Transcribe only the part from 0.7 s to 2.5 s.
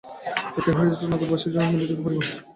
হয়ে উঠবে নগরবাসীর সবচেয়ে নির্ভরযোগ্য পরিবহন।